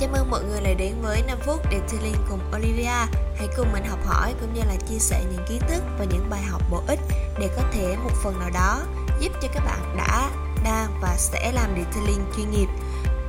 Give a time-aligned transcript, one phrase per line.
[0.00, 3.06] Chào mừng mọi người lại đến với 5 phút để Detailing cùng Olivia.
[3.36, 6.30] Hãy cùng mình học hỏi cũng như là chia sẻ những kiến thức và những
[6.30, 6.98] bài học bổ ích
[7.38, 8.82] để có thể một phần nào đó
[9.20, 10.30] giúp cho các bạn đã,
[10.64, 12.66] đang và sẽ làm detailing chuyên nghiệp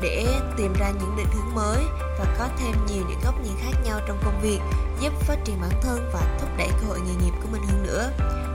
[0.02, 0.26] để
[0.58, 1.84] tìm ra những định hướng mới
[2.20, 4.60] và có thêm nhiều những góc nhìn khác nhau trong công việc
[5.00, 7.84] giúp phát triển bản thân và thúc đẩy cơ hội nghề nghiệp của mình hơn
[7.84, 8.12] nữa.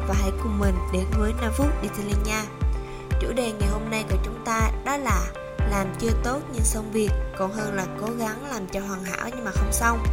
[0.08, 2.44] Và hãy cùng mình đến với 5 phút detailing nha.
[3.20, 5.22] Chủ đề ngày hôm nay của chúng ta đó là
[5.70, 9.28] làm chưa tốt nhưng xong việc, còn hơn là cố gắng làm cho hoàn hảo
[9.36, 10.04] nhưng mà không xong.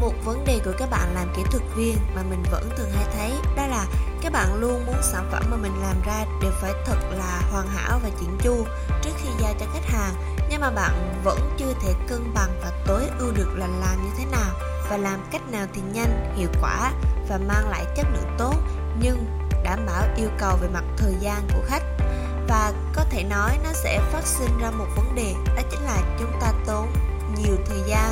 [0.00, 3.04] Một vấn đề của các bạn làm kỹ thuật viên mà mình vẫn thường hay
[3.16, 3.86] thấy, đó là
[4.22, 7.66] các bạn luôn muốn sản phẩm mà mình làm ra đều phải thật là hoàn
[7.66, 8.66] hảo và chỉnh chu
[9.02, 10.14] trước khi giao cho khách hàng.
[10.50, 14.10] Nhưng mà bạn vẫn chưa thể cân bằng và tối ưu được là làm như
[14.18, 14.54] thế nào
[14.90, 16.92] và làm cách nào thì nhanh, hiệu quả
[17.28, 18.54] và mang lại chất lượng tốt
[19.00, 19.26] nhưng
[19.64, 21.82] đảm bảo yêu cầu về mặt thời gian của khách
[22.48, 26.02] và có thể nói nó sẽ phát sinh ra một vấn đề, đó chính là
[26.18, 26.92] chúng ta tốn
[27.36, 28.10] nhiều thời gian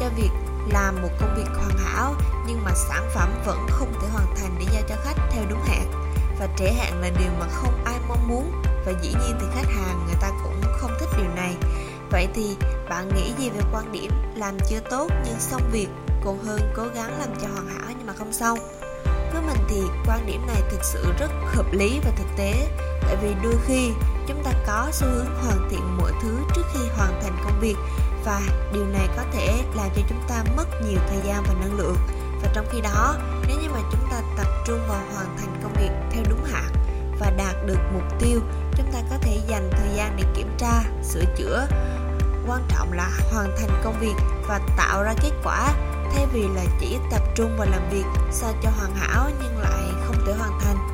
[0.00, 0.30] cho việc
[0.72, 2.14] làm một công việc hoàn hảo,
[2.46, 5.62] nhưng mà sản phẩm vẫn không thể hoàn thành để giao cho khách theo đúng
[5.64, 5.92] hạn.
[6.38, 9.68] Và trễ hạn là điều mà không ai mong muốn, và dĩ nhiên thì khách
[9.68, 11.54] hàng người ta cũng không thích điều này.
[12.10, 12.56] Vậy thì
[12.88, 15.88] bạn nghĩ gì về quan điểm làm chưa tốt nhưng xong việc
[16.24, 18.58] còn hơn cố gắng làm cho hoàn hảo nhưng mà không xong?
[19.04, 22.68] Với mình thì quan điểm này thực sự rất hợp lý và thực tế.
[23.12, 23.92] Bởi vì đôi khi
[24.26, 27.76] chúng ta có xu hướng hoàn thiện mọi thứ trước khi hoàn thành công việc.
[28.24, 28.40] Và
[28.72, 31.96] điều này có thể làm cho chúng ta mất nhiều thời gian và năng lượng.
[32.42, 33.16] Và trong khi đó,
[33.48, 36.72] nếu như mà chúng ta tập trung vào hoàn thành công việc theo đúng hạn
[37.20, 38.40] và đạt được mục tiêu,
[38.76, 41.66] chúng ta có thể dành thời gian để kiểm tra, sửa chữa.
[42.46, 44.14] Quan trọng là hoàn thành công việc
[44.48, 45.74] và tạo ra kết quả.
[46.14, 49.82] Thay vì là chỉ tập trung vào làm việc sao cho hoàn hảo nhưng lại
[50.06, 50.91] không thể hoàn thành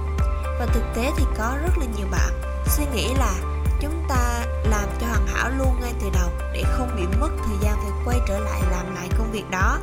[0.59, 3.35] và thực tế thì có rất là nhiều bạn suy nghĩ là
[3.81, 7.57] chúng ta làm cho hoàn hảo luôn ngay từ đầu để không bị mất thời
[7.61, 9.79] gian phải quay trở lại làm lại công việc đó.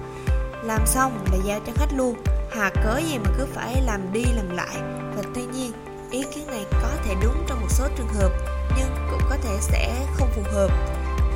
[0.63, 2.15] Làm xong là giao cho khách luôn.
[2.51, 4.77] Hà cớ gì mà cứ phải làm đi làm lại?
[5.15, 5.71] Và tuy nhiên,
[6.11, 8.31] ý kiến này có thể đúng trong một số trường hợp,
[8.77, 10.69] nhưng cũng có thể sẽ không phù hợp.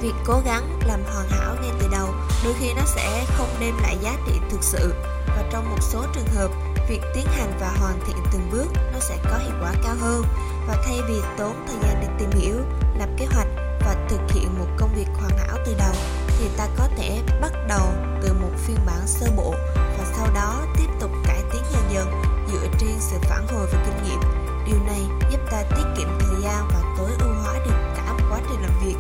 [0.02, 2.10] Việc cố gắng làm hoàn hảo ngay từ đầu
[2.44, 4.94] đôi khi nó sẽ không đem lại giá trị thực sự.
[5.28, 6.52] Và trong một số trường hợp
[6.90, 10.24] việc tiến hành và hoàn thiện từng bước nó sẽ có hiệu quả cao hơn.
[10.68, 12.56] Và thay vì tốn thời gian để tìm hiểu,
[13.00, 13.48] lập kế hoạch
[13.80, 15.94] và thực hiện một công việc hoàn hảo từ đầu,
[16.28, 17.88] thì ta có thể bắt đầu
[18.22, 22.22] từ một phiên bản sơ bộ và sau đó tiếp tục cải tiến dần dần
[22.52, 24.20] dựa trên sự phản hồi và kinh nghiệm.
[24.66, 25.02] Điều này
[25.32, 28.62] giúp ta tiết kiệm thời gian và tối ưu hóa được cả một quá trình
[28.62, 28.96] làm việc.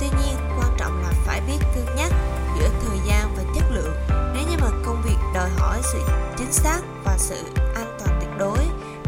[0.00, 2.12] Tuy nhiên, quan trọng là phải biết cân nhắc
[2.58, 3.94] giữa thời gian và chất lượng.
[4.08, 6.00] Nếu như mà công việc đòi hỏi sự
[6.36, 6.80] chính xác
[7.24, 7.36] sự
[7.74, 8.58] an toàn tuyệt đối,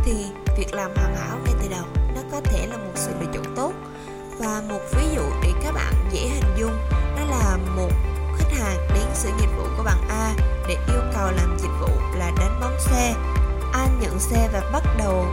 [0.05, 0.13] thì
[0.57, 1.85] việc làm hoàn hảo ngay từ đầu
[2.15, 3.73] nó có thể là một sự lựa chọn tốt.
[4.39, 7.91] Và một ví dụ để các bạn dễ hình dung, đó là một
[8.39, 10.35] khách hàng đến sử dịch vụ của bạn A
[10.69, 13.15] để yêu cầu làm dịch vụ là đánh bóng xe.
[13.73, 15.27] A nhận xe và bắt đầu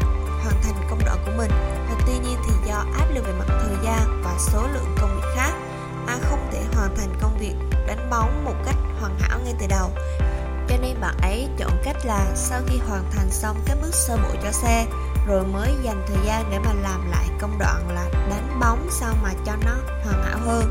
[0.43, 1.51] hoàn thành công đoạn của mình.
[1.89, 5.15] Và tuy nhiên thì do áp lực về mặt thời gian và số lượng công
[5.15, 5.53] việc khác,
[6.07, 7.55] A không thể hoàn thành công việc
[7.87, 9.89] đánh bóng một cách hoàn hảo ngay từ đầu
[10.83, 14.29] nên bạn ấy chọn cách là sau khi hoàn thành xong các bước sơ bộ
[14.43, 14.85] cho xe,
[15.27, 19.13] rồi mới dành thời gian để mà làm lại công đoạn là đánh bóng sao
[19.23, 20.63] mà cho nó hoàn hảo hơn.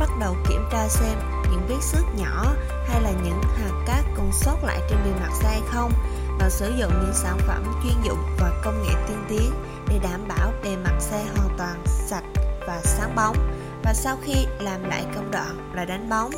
[0.00, 1.18] Bắt đầu kiểm tra xem
[1.50, 2.44] những vết xước nhỏ
[2.88, 5.92] hay là những hạt cát còn sót lại trên bề mặt xe hay không,
[6.40, 9.52] và sử dụng những sản phẩm chuyên dụng và công nghệ tiên tiến
[9.88, 12.24] để đảm bảo bề mặt xe hoàn toàn sạch
[12.66, 13.36] và sáng bóng.
[13.84, 16.30] Và sau khi làm lại công đoạn là đánh bóng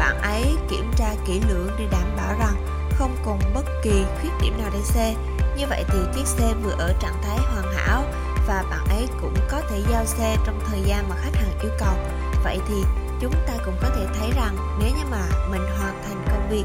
[0.00, 2.56] bạn ấy kiểm tra kỹ lưỡng để đảm bảo rằng
[2.90, 5.14] không còn bất kỳ khuyết điểm nào trên xe.
[5.56, 8.04] Như vậy thì chiếc xe vừa ở trạng thái hoàn hảo
[8.46, 11.70] và bạn ấy cũng có thể giao xe trong thời gian mà khách hàng yêu
[11.78, 11.94] cầu.
[12.44, 12.74] Vậy thì
[13.20, 16.64] chúng ta cũng có thể thấy rằng nếu như mà mình hoàn thành công việc,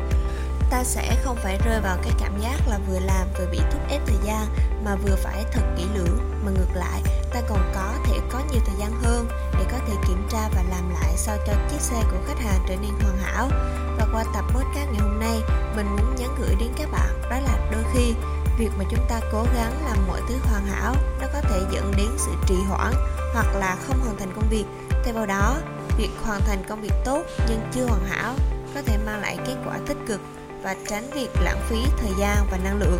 [0.69, 3.81] ta sẽ không phải rơi vào cái cảm giác là vừa làm vừa bị thúc
[3.89, 4.45] ép thời gian
[4.85, 6.19] mà vừa phải thật kỹ lưỡng.
[6.45, 7.01] Mà ngược lại
[7.35, 10.63] ta còn có thể có nhiều thời gian hơn để có thể kiểm tra và
[10.69, 13.49] làm lại sao cho chiếc xe của khách hàng trở nên hoàn hảo
[13.97, 15.41] và qua tập podcast ngày hôm nay,
[15.75, 18.13] mình muốn nhắn gửi đến các bạn, đó là đôi khi
[18.59, 21.91] việc mà chúng ta cố gắng làm mọi thứ hoàn hảo nó có thể dẫn
[21.97, 22.93] đến sự trì hoãn
[23.33, 24.65] hoặc là không hoàn thành công việc
[25.03, 25.57] thay vào đó,
[25.97, 28.33] việc hoàn thành công việc tốt nhưng chưa hoàn hảo
[28.75, 30.19] có thể mang lại kết quả tích cực
[30.63, 32.99] và tránh việc lãng phí thời gian và năng lượng.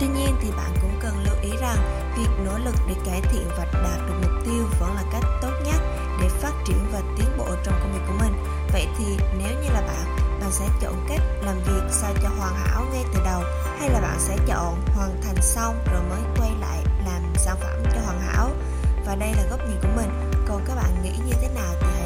[0.00, 1.76] Tuy nhiên thì bạn cũng cần lưu ý rằng
[2.16, 5.52] việc nỗ lực để cải thiện và đạt được mục tiêu vẫn là cách tốt
[5.64, 5.80] nhất
[6.20, 8.44] để phát triển và tiến bộ trong công việc của mình.
[8.72, 9.04] Vậy thì
[9.38, 13.04] nếu như là bạn, bạn sẽ chọn cách làm việc sao cho hoàn hảo ngay
[13.14, 13.42] từ đầu
[13.78, 17.82] hay là bạn sẽ chọn hoàn thành xong rồi mới quay lại làm sản phẩm
[17.94, 18.50] cho hoàn hảo?
[19.06, 20.10] Và đây là góc nhìn của mình.
[20.48, 21.97] Còn các bạn nghĩ như thế nào thì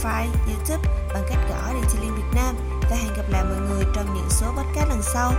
[0.00, 2.54] Spotify, YouTube bằng cách gõ Detailing Việt Nam
[2.90, 5.32] và hẹn gặp lại mọi người trong những số podcast lần sau.